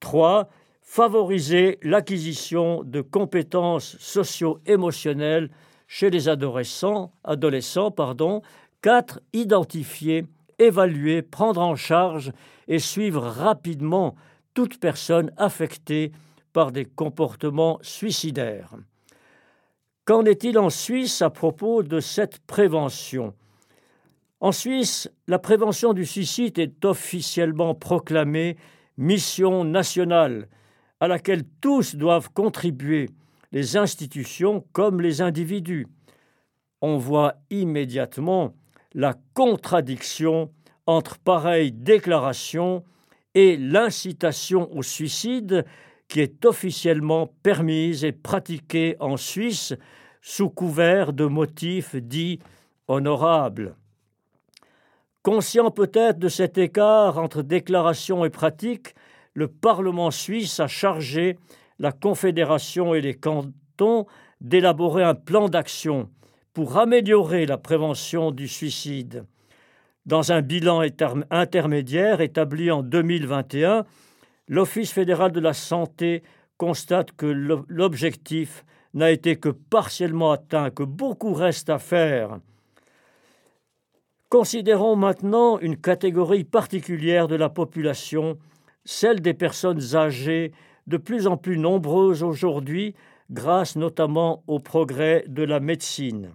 3 0.00 0.50
favoriser 0.90 1.78
l'acquisition 1.82 2.82
de 2.82 3.00
compétences 3.00 3.96
socio-émotionnelles 4.00 5.48
chez 5.86 6.10
les 6.10 6.28
adolescents, 6.28 7.12
adolescents 7.22 7.92
pardon. 7.92 8.42
4. 8.82 9.20
Identifier, 9.32 10.26
évaluer, 10.58 11.22
prendre 11.22 11.60
en 11.60 11.76
charge 11.76 12.32
et 12.66 12.80
suivre 12.80 13.22
rapidement 13.22 14.16
toute 14.52 14.80
personne 14.80 15.30
affectée 15.36 16.10
par 16.52 16.72
des 16.72 16.86
comportements 16.86 17.78
suicidaires. 17.82 18.74
Qu'en 20.10 20.24
est-il 20.24 20.58
en 20.58 20.70
Suisse 20.70 21.22
à 21.22 21.30
propos 21.30 21.84
de 21.84 22.00
cette 22.00 22.40
prévention? 22.40 23.32
En 24.40 24.50
Suisse, 24.50 25.08
la 25.28 25.38
prévention 25.38 25.92
du 25.92 26.04
suicide 26.04 26.58
est 26.58 26.84
officiellement 26.84 27.76
proclamée 27.76 28.56
mission 28.96 29.62
nationale 29.62 30.48
à 30.98 31.06
laquelle 31.06 31.44
tous 31.60 31.94
doivent 31.94 32.30
contribuer, 32.32 33.10
les 33.52 33.76
institutions 33.76 34.64
comme 34.72 35.00
les 35.00 35.22
individus. 35.22 35.86
On 36.80 36.96
voit 36.96 37.36
immédiatement 37.48 38.52
la 38.94 39.14
contradiction 39.34 40.50
entre 40.86 41.20
pareille 41.20 41.70
déclaration 41.70 42.82
et 43.36 43.56
l'incitation 43.56 44.76
au 44.76 44.82
suicide 44.82 45.64
qui 46.08 46.18
est 46.18 46.44
officiellement 46.44 47.32
permise 47.44 48.04
et 48.04 48.10
pratiquée 48.10 48.96
en 48.98 49.16
Suisse 49.16 49.72
sous 50.20 50.50
couvert 50.50 51.12
de 51.12 51.24
motifs 51.24 51.96
dits 51.96 52.38
honorables. 52.88 53.76
Conscient 55.22 55.70
peut-être 55.70 56.18
de 56.18 56.28
cet 56.28 56.58
écart 56.58 57.18
entre 57.18 57.42
déclaration 57.42 58.24
et 58.24 58.30
pratique, 58.30 58.94
le 59.34 59.48
Parlement 59.48 60.10
suisse 60.10 60.60
a 60.60 60.66
chargé 60.66 61.38
la 61.78 61.92
Confédération 61.92 62.94
et 62.94 63.00
les 63.00 63.14
cantons 63.14 64.06
d'élaborer 64.40 65.02
un 65.02 65.14
plan 65.14 65.48
d'action 65.48 66.10
pour 66.52 66.78
améliorer 66.78 67.46
la 67.46 67.58
prévention 67.58 68.30
du 68.30 68.48
suicide. 68.48 69.24
Dans 70.06 70.32
un 70.32 70.40
bilan 70.40 70.82
intermédiaire 71.30 72.20
établi 72.20 72.70
en 72.70 72.82
2021, 72.82 73.84
l'Office 74.48 74.92
fédéral 74.92 75.30
de 75.32 75.40
la 75.40 75.52
santé 75.52 76.22
constate 76.56 77.12
que 77.12 77.26
l'objectif 77.26 78.64
n'a 78.94 79.10
été 79.10 79.36
que 79.36 79.48
partiellement 79.48 80.32
atteint, 80.32 80.70
que 80.70 80.82
beaucoup 80.82 81.32
reste 81.32 81.70
à 81.70 81.78
faire. 81.78 82.40
Considérons 84.28 84.96
maintenant 84.96 85.58
une 85.58 85.76
catégorie 85.76 86.44
particulière 86.44 87.28
de 87.28 87.36
la 87.36 87.48
population 87.48 88.38
celle 88.84 89.20
des 89.20 89.34
personnes 89.34 89.94
âgées, 89.94 90.52
de 90.86 90.96
plus 90.96 91.26
en 91.26 91.36
plus 91.36 91.58
nombreuses 91.58 92.22
aujourd'hui, 92.22 92.94
grâce 93.30 93.76
notamment 93.76 94.42
au 94.46 94.58
progrès 94.58 95.24
de 95.28 95.42
la 95.42 95.60
médecine. 95.60 96.32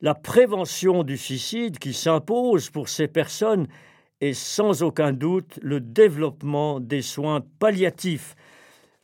La 0.00 0.14
prévention 0.14 1.02
du 1.02 1.16
suicide 1.16 1.78
qui 1.78 1.94
s'impose 1.94 2.68
pour 2.68 2.88
ces 2.88 3.08
personnes 3.08 3.68
est 4.20 4.34
sans 4.34 4.82
aucun 4.82 5.12
doute 5.12 5.58
le 5.62 5.80
développement 5.80 6.80
des 6.80 7.02
soins 7.02 7.40
palliatifs. 7.58 8.34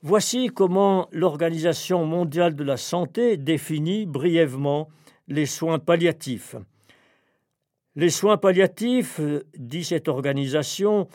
Voici 0.02 0.48
comment 0.48 1.08
l'Organisation 1.12 2.06
mondiale 2.06 2.56
de 2.56 2.64
la 2.64 2.78
santé 2.78 3.36
définit 3.36 4.06
brièvement 4.06 4.88
les 5.28 5.44
soins 5.44 5.78
palliatifs. 5.78 6.56
Les 7.96 8.08
soins 8.08 8.38
palliatifs, 8.38 9.20
dit 9.58 9.84
cette 9.84 10.08
organisation, 10.08 11.06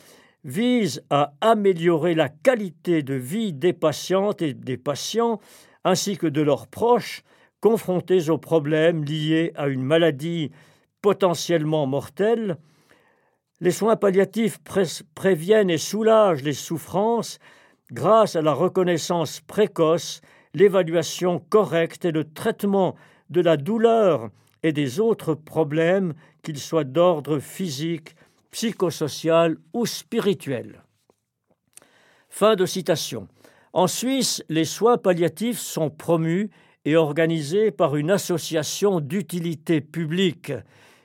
vise 0.44 1.04
à 1.10 1.34
améliorer 1.42 2.14
la 2.14 2.30
qualité 2.30 3.02
de 3.02 3.16
vie 3.16 3.54
des 3.54 3.74
patientes 3.74 4.44
et 4.44 4.54
des 4.54 4.78
patients 4.78 5.40
ainsi 5.84 6.16
que 6.16 6.28
de 6.28 6.42
leurs 6.42 6.68
proches 6.68 7.24
confrontés 7.62 8.30
aux 8.30 8.38
problèmes 8.38 9.04
liés 9.04 9.52
à 9.56 9.68
une 9.68 9.82
maladie 9.82 10.52
potentiellement 11.02 11.88
mortelle. 11.88 12.58
Les 13.62 13.72
soins 13.72 13.96
palliatifs 13.96 14.60
préviennent 15.16 15.72
et 15.72 15.80
soulagent 15.80 16.44
les 16.44 16.54
souffrances 16.54 17.40
grâce 17.96 18.36
à 18.36 18.42
la 18.42 18.54
reconnaissance 18.54 19.40
précoce, 19.40 20.20
l'évaluation 20.54 21.40
correcte 21.40 22.04
et 22.04 22.12
le 22.12 22.26
traitement 22.26 22.96
de 23.30 23.40
la 23.40 23.56
douleur 23.56 24.30
et 24.64 24.74
des 24.74 25.00
autres 25.00 25.34
problèmes, 25.34 26.14
qu'ils 26.44 26.60
soient 26.60 26.84
d'ordre 26.84 27.40
physique, 27.40 28.16
psychosocial 28.52 29.58
ou 29.74 29.86
spirituel. 29.86 30.84
Fin 32.30 32.56
de 32.56 32.66
citation. 32.66 33.28
En 33.72 33.88
Suisse, 33.88 34.44
les 34.50 34.66
soins 34.66 34.98
palliatifs 34.98 35.60
sont 35.60 35.90
promus 35.90 36.52
et 36.84 36.98
organisés 36.98 37.72
par 37.72 37.96
une 37.96 38.12
association 38.12 39.00
d'utilité 39.00 39.80
publique. 39.80 40.52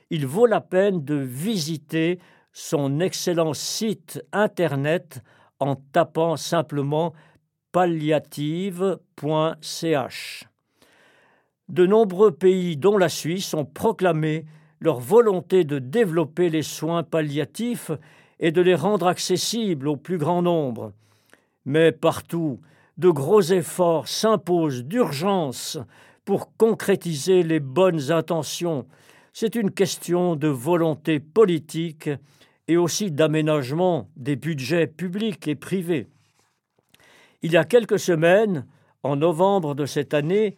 Il 0.09 0.27
vaut 0.27 0.45
la 0.45 0.61
peine 0.61 1.05
de 1.05 1.15
visiter 1.15 2.19
son 2.51 2.99
excellent 2.99 3.53
site 3.53 4.21
internet 4.33 5.21
en 5.61 5.75
tapant 5.75 6.35
simplement 6.35 7.13
palliative.ch. 7.71 10.43
De 11.69 11.85
nombreux 11.85 12.31
pays, 12.31 12.75
dont 12.75 12.97
la 12.97 13.07
Suisse, 13.07 13.53
ont 13.53 13.63
proclamé 13.63 14.45
leur 14.81 14.99
volonté 14.99 15.63
de 15.63 15.79
développer 15.79 16.49
les 16.49 16.63
soins 16.63 17.03
palliatifs 17.03 17.91
et 18.39 18.51
de 18.51 18.61
les 18.61 18.75
rendre 18.75 19.07
accessibles 19.07 19.87
au 19.87 19.95
plus 19.95 20.17
grand 20.17 20.41
nombre. 20.41 20.91
Mais 21.65 21.91
partout, 21.91 22.59
de 22.97 23.09
gros 23.09 23.41
efforts 23.41 24.07
s'imposent 24.07 24.83
d'urgence 24.83 25.77
pour 26.25 26.55
concrétiser 26.57 27.43
les 27.43 27.59
bonnes 27.59 28.11
intentions. 28.11 28.87
C'est 29.31 29.55
une 29.55 29.71
question 29.71 30.35
de 30.35 30.47
volonté 30.47 31.19
politique 31.19 32.09
et 32.71 32.77
aussi 32.77 33.11
d'aménagement 33.11 34.07
des 34.15 34.37
budgets 34.37 34.87
publics 34.87 35.45
et 35.49 35.55
privés. 35.55 36.07
Il 37.41 37.51
y 37.51 37.57
a 37.57 37.65
quelques 37.65 37.99
semaines, 37.99 38.65
en 39.03 39.17
novembre 39.17 39.75
de 39.75 39.85
cette 39.85 40.13
année, 40.13 40.55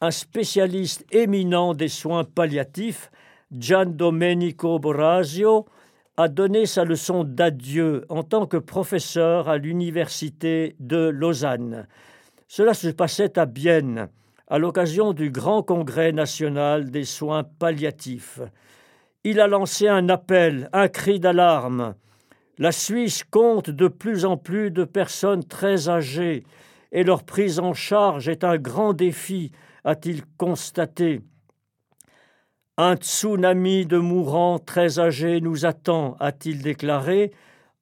un 0.00 0.12
spécialiste 0.12 1.04
éminent 1.10 1.74
des 1.74 1.88
soins 1.88 2.22
palliatifs 2.22 3.10
Gian 3.50 3.86
Domenico 3.86 4.78
Borasio 4.78 5.66
a 6.16 6.28
donné 6.28 6.66
sa 6.66 6.84
leçon 6.84 7.24
d'adieu 7.24 8.04
en 8.10 8.22
tant 8.22 8.46
que 8.46 8.58
professeur 8.58 9.48
à 9.48 9.58
l'université 9.58 10.76
de 10.78 11.08
Lausanne. 11.08 11.88
Cela 12.46 12.74
se 12.74 12.88
passait 12.88 13.40
à 13.40 13.46
Bienne, 13.46 14.08
à 14.46 14.58
l'occasion 14.58 15.12
du 15.12 15.30
grand 15.30 15.64
congrès 15.64 16.12
national 16.12 16.92
des 16.92 17.04
soins 17.04 17.42
palliatifs. 17.42 18.40
Il 19.28 19.40
a 19.40 19.48
lancé 19.48 19.88
un 19.88 20.08
appel, 20.08 20.70
un 20.72 20.86
cri 20.86 21.18
d'alarme. 21.18 21.96
La 22.58 22.70
Suisse 22.70 23.24
compte 23.24 23.70
de 23.70 23.88
plus 23.88 24.24
en 24.24 24.36
plus 24.36 24.70
de 24.70 24.84
personnes 24.84 25.42
très 25.42 25.88
âgées 25.88 26.44
et 26.92 27.02
leur 27.02 27.24
prise 27.24 27.58
en 27.58 27.74
charge 27.74 28.28
est 28.28 28.44
un 28.44 28.56
grand 28.56 28.92
défi, 28.92 29.50
a-t-il 29.82 30.22
constaté. 30.38 31.22
Un 32.76 32.94
tsunami 32.94 33.84
de 33.84 33.98
mourants 33.98 34.60
très 34.60 35.00
âgés 35.00 35.40
nous 35.40 35.66
attend, 35.66 36.16
a-t-il 36.20 36.62
déclaré, 36.62 37.32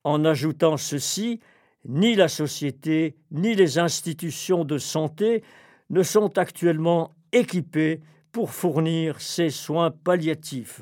en 0.03 0.25
ajoutant 0.25 0.79
ceci 0.79 1.41
Ni 1.85 2.15
la 2.15 2.29
société, 2.29 3.17
ni 3.31 3.55
les 3.55 3.79
institutions 3.79 4.65
de 4.65 4.79
santé 4.79 5.45
ne 5.91 6.03
sont 6.03 6.39
actuellement 6.39 7.11
équipées 7.33 8.01
pour 8.33 8.51
fournir 8.51 9.21
ses 9.21 9.51
soins 9.51 9.91
palliatifs. 9.91 10.81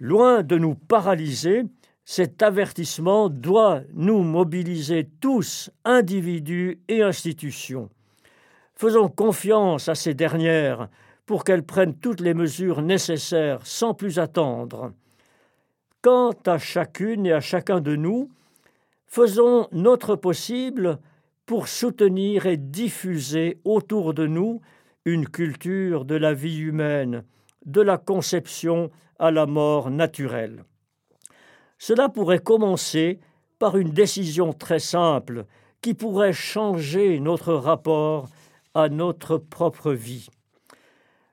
Loin 0.00 0.42
de 0.42 0.56
nous 0.56 0.74
paralyser, 0.74 1.64
cet 2.06 2.42
avertissement 2.42 3.28
doit 3.28 3.82
nous 3.92 4.22
mobiliser 4.22 5.06
tous, 5.20 5.70
individus 5.84 6.80
et 6.88 7.02
institutions. 7.02 7.90
Faisons 8.74 9.08
confiance 9.08 9.90
à 9.90 9.94
ces 9.94 10.14
dernières 10.14 10.88
pour 11.26 11.44
qu'elles 11.44 11.66
prennent 11.66 11.94
toutes 11.94 12.22
les 12.22 12.32
mesures 12.32 12.80
nécessaires 12.80 13.60
sans 13.66 13.92
plus 13.92 14.18
attendre. 14.18 14.94
Quant 16.00 16.32
à 16.46 16.56
chacune 16.56 17.26
et 17.26 17.32
à 17.32 17.40
chacun 17.40 17.82
de 17.82 17.94
nous, 17.94 18.30
faisons 19.06 19.68
notre 19.70 20.16
possible 20.16 20.98
pour 21.44 21.68
soutenir 21.68 22.46
et 22.46 22.56
diffuser 22.56 23.60
autour 23.64 24.14
de 24.14 24.26
nous 24.26 24.62
une 25.04 25.28
culture 25.28 26.06
de 26.06 26.14
la 26.14 26.32
vie 26.32 26.60
humaine, 26.60 27.22
de 27.66 27.82
la 27.82 27.98
conception 27.98 28.90
à 29.20 29.30
la 29.30 29.46
mort 29.46 29.90
naturelle. 29.90 30.64
Cela 31.78 32.08
pourrait 32.08 32.40
commencer 32.40 33.20
par 33.60 33.76
une 33.76 33.90
décision 33.90 34.52
très 34.52 34.80
simple 34.80 35.44
qui 35.82 35.94
pourrait 35.94 36.32
changer 36.32 37.20
notre 37.20 37.54
rapport 37.54 38.28
à 38.74 38.88
notre 38.88 39.36
propre 39.36 39.92
vie. 39.92 40.28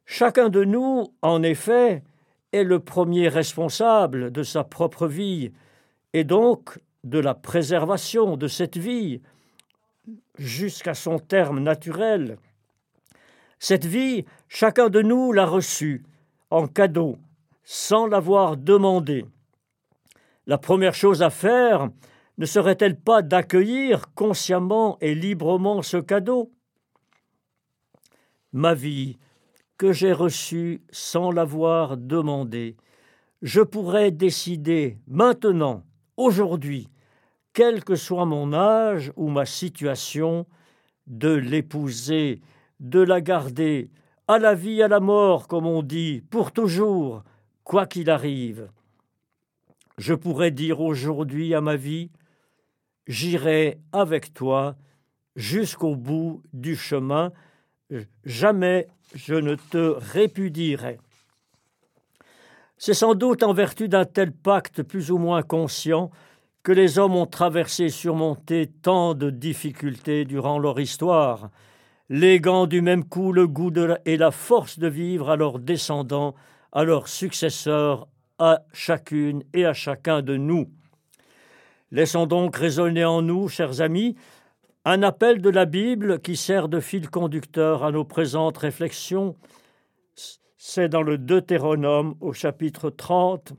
Chacun 0.05 0.49
de 0.49 0.63
nous, 0.63 1.13
en 1.21 1.43
effet, 1.43 2.03
est 2.51 2.63
le 2.63 2.79
premier 2.79 3.29
responsable 3.29 4.31
de 4.31 4.43
sa 4.43 4.63
propre 4.63 5.07
vie 5.07 5.51
et 6.13 6.23
donc 6.23 6.79
de 7.03 7.19
la 7.19 7.35
préservation 7.35 8.37
de 8.37 8.47
cette 8.47 8.77
vie 8.77 9.21
jusqu'à 10.37 10.93
son 10.93 11.19
terme 11.19 11.59
naturel. 11.59 12.37
Cette 13.59 13.85
vie, 13.85 14.25
chacun 14.47 14.89
de 14.89 15.01
nous 15.01 15.31
l'a 15.31 15.45
reçue 15.45 16.03
en 16.51 16.67
cadeau, 16.67 17.17
sans 17.69 18.07
l'avoir 18.07 18.55
demandé. 18.55 19.25
La 20.45 20.57
première 20.57 20.95
chose 20.95 21.21
à 21.21 21.29
faire 21.29 21.89
ne 22.37 22.45
serait-elle 22.45 22.97
pas 22.97 23.21
d'accueillir 23.21 24.13
consciemment 24.13 24.97
et 25.01 25.13
librement 25.13 25.81
ce 25.81 25.97
cadeau? 25.97 26.53
Ma 28.53 28.73
vie, 28.73 29.17
que 29.77 29.91
j'ai 29.91 30.13
reçue 30.13 30.81
sans 30.91 31.29
l'avoir 31.29 31.97
demandé, 31.97 32.77
je 33.41 33.59
pourrais 33.59 34.11
décider 34.11 34.97
maintenant, 35.05 35.83
aujourd'hui, 36.15 36.87
quel 37.51 37.83
que 37.83 37.95
soit 37.95 38.25
mon 38.25 38.53
âge 38.53 39.11
ou 39.17 39.27
ma 39.27 39.45
situation, 39.45 40.45
de 41.05 41.33
l'épouser, 41.33 42.39
de 42.79 43.01
la 43.01 43.19
garder, 43.19 43.91
à 44.29 44.39
la 44.39 44.55
vie, 44.55 44.81
à 44.81 44.87
la 44.87 45.01
mort, 45.01 45.49
comme 45.49 45.65
on 45.65 45.83
dit, 45.83 46.23
pour 46.29 46.53
toujours, 46.53 47.23
quoi 47.67 47.85
qu'il 47.85 48.09
arrive. 48.09 48.69
Je 49.97 50.13
pourrais 50.13 50.51
dire 50.51 50.79
aujourd'hui 50.79 51.53
à 51.53 51.59
ma 51.59 51.75
vie, 51.75 52.11
j'irai 53.07 53.77
avec 53.91 54.33
toi 54.33 54.77
jusqu'au 55.35 55.97
bout 55.97 56.41
du 56.53 56.77
chemin, 56.77 57.33
jamais 58.23 58.87
je 59.13 59.33
ne 59.33 59.55
te 59.55 59.95
répudierai. 59.97 60.97
C'est 62.77 62.93
sans 62.93 63.15
doute 63.15 63.43
en 63.43 63.51
vertu 63.51 63.89
d'un 63.89 64.05
tel 64.05 64.31
pacte 64.31 64.81
plus 64.81 65.11
ou 65.11 65.17
moins 65.17 65.43
conscient 65.43 66.09
que 66.63 66.71
les 66.71 66.99
hommes 66.99 67.17
ont 67.17 67.25
traversé 67.25 67.85
et 67.85 67.89
surmonté 67.89 68.71
tant 68.81 69.13
de 69.13 69.29
difficultés 69.29 70.23
durant 70.23 70.57
leur 70.57 70.79
histoire, 70.79 71.49
léguant 72.07 72.65
du 72.65 72.81
même 72.81 73.03
coup 73.03 73.33
le 73.33 73.45
goût 73.45 73.73
et 74.05 74.15
la 74.15 74.31
force 74.31 74.79
de 74.79 74.87
vivre 74.87 75.29
à 75.29 75.35
leurs 75.35 75.59
descendants, 75.59 76.33
à 76.77 76.83
leurs 76.83 77.07
successeurs, 77.07 78.07
à 78.37 78.61
chacune 78.71 79.41
et 79.51 79.65
à 79.65 79.73
chacun 79.73 80.21
de 80.21 80.37
nous. 80.37 80.69
Laissons 81.89 82.27
donc 82.27 82.55
résonner 82.55 83.03
en 83.03 83.23
nous, 83.23 83.47
chers 83.47 83.81
amis, 83.81 84.15
un 84.85 85.01
appel 85.01 85.41
de 85.41 85.49
la 85.49 85.65
Bible 85.65 86.19
qui 86.19 86.35
sert 86.35 86.69
de 86.69 86.79
fil 86.79 87.09
conducteur 87.09 87.83
à 87.83 87.91
nos 87.91 88.05
présentes 88.05 88.59
réflexions. 88.59 89.35
C'est 90.59 90.87
dans 90.87 91.01
le 91.01 91.17
Deutéronome 91.17 92.13
au 92.21 92.31
chapitre 92.31 92.91
30. 92.91 93.53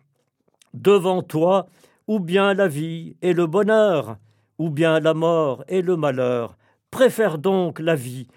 Devant 0.72 1.22
toi, 1.22 1.66
ou 2.07 2.20
bien 2.20 2.54
la 2.54 2.68
vie 2.68 3.16
et 3.20 3.33
le 3.33 3.48
bonheur, 3.48 4.18
ou 4.59 4.70
bien 4.70 5.00
la 5.00 5.14
mort 5.14 5.64
et 5.66 5.83
le 5.83 5.96
malheur. 5.96 6.57
Préfère 6.92 7.38
donc 7.38 7.81
la 7.81 7.96
vie. 7.96 8.28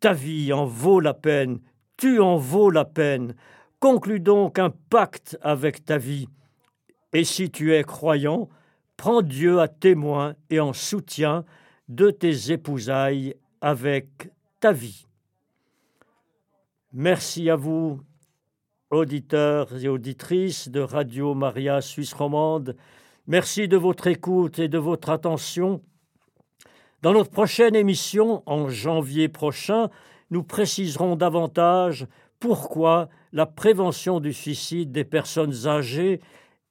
Ta 0.00 0.12
vie 0.12 0.52
en 0.52 0.64
vaut 0.64 0.98
la 0.98 1.14
peine, 1.14 1.60
tu 1.96 2.18
en 2.18 2.34
vaux 2.34 2.70
la 2.70 2.84
peine. 2.84 3.36
Conclus 3.80 4.20
donc 4.20 4.58
un 4.58 4.70
pacte 4.70 5.38
avec 5.42 5.84
ta 5.84 5.98
vie. 5.98 6.28
Et 7.12 7.24
si 7.24 7.50
tu 7.50 7.74
es 7.74 7.84
croyant, 7.84 8.48
prends 8.96 9.22
Dieu 9.22 9.60
à 9.60 9.68
témoin 9.68 10.34
et 10.50 10.60
en 10.60 10.72
soutien 10.72 11.44
de 11.88 12.10
tes 12.10 12.52
épousailles 12.52 13.34
avec 13.60 14.30
ta 14.60 14.72
vie. 14.72 15.06
Merci 16.92 17.50
à 17.50 17.56
vous, 17.56 18.00
auditeurs 18.90 19.84
et 19.84 19.88
auditrices 19.88 20.68
de 20.68 20.80
Radio 20.80 21.34
Maria 21.34 21.80
Suisse 21.80 22.14
Romande. 22.14 22.76
Merci 23.26 23.68
de 23.68 23.76
votre 23.76 24.06
écoute 24.06 24.58
et 24.58 24.68
de 24.68 24.78
votre 24.78 25.10
attention. 25.10 25.82
Dans 27.02 27.12
notre 27.12 27.30
prochaine 27.30 27.74
émission, 27.74 28.42
en 28.46 28.68
janvier 28.68 29.28
prochain, 29.28 29.90
nous 30.30 30.42
préciserons 30.42 31.16
davantage 31.16 32.06
pourquoi 32.40 33.08
la 33.32 33.46
prévention 33.46 34.20
du 34.20 34.32
suicide 34.32 34.92
des 34.92 35.04
personnes 35.04 35.66
âgées 35.66 36.20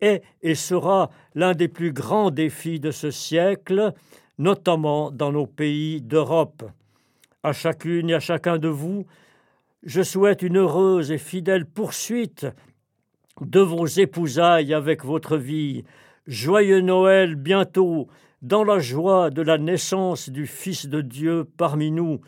est 0.02 0.24
et 0.42 0.56
sera 0.56 1.10
l'un 1.34 1.54
des 1.54 1.68
plus 1.68 1.92
grands 1.92 2.32
défis 2.32 2.80
de 2.80 2.92
ce 2.92 3.12
siècle, 3.12 3.94
notamment 4.38 5.12
dans 5.12 5.32
nos 5.32 5.48
pays 5.48 6.02
d'Europe. 6.02 6.64
À 7.44 7.54
chacune 7.54 8.10
et 8.10 8.16
à 8.16 8.20
chacun 8.20 8.58
de 8.58 8.68
vous, 8.68 9.06
je 9.84 10.02
souhaite 10.02 10.42
une 10.42 10.58
heureuse 10.58 11.12
et 11.12 11.18
fidèle 11.18 11.66
poursuite 11.66 12.48
de 13.42 13.60
vos 13.60 13.86
épousailles 13.86 14.74
avec 14.74 15.04
votre 15.06 15.38
vie, 15.38 15.84
Joyeux 16.26 16.82
Noël 16.82 17.36
bientôt, 17.36 18.08
dans 18.42 18.64
la 18.64 18.80
joie 18.80 19.30
de 19.30 19.42
la 19.42 19.58
naissance 19.58 20.30
du 20.30 20.48
Fils 20.48 20.88
de 20.88 21.02
Dieu 21.02 21.48
parmi 21.58 21.92
nous. 21.92 22.22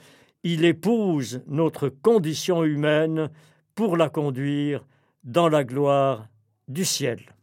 Il 0.49 0.63
épouse 0.63 1.43
notre 1.45 1.89
condition 1.89 2.63
humaine 2.63 3.29
pour 3.75 3.97
la 3.97 4.09
conduire 4.09 4.87
dans 5.25 5.49
la 5.49 5.65
gloire 5.65 6.29
du 6.69 6.85
ciel. 6.85 7.35